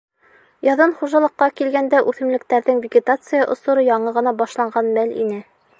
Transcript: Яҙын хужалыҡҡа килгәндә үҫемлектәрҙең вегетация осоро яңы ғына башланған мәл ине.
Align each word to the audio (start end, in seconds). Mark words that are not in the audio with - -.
Яҙын 0.67 0.95
хужалыҡҡа 1.01 1.49
килгәндә 1.61 2.01
үҫемлектәрҙең 2.13 2.81
вегетация 2.87 3.45
осоро 3.57 3.85
яңы 3.91 4.17
ғына 4.19 4.35
башланған 4.41 4.93
мәл 4.99 5.17
ине. 5.27 5.41